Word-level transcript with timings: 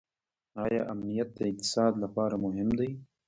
آیا 0.65 0.81
امنیت 0.93 1.29
د 1.37 1.39
اقتصاد 1.51 1.93
لپاره 2.03 2.35
مهم 2.45 2.69
دی؟ 2.79 2.89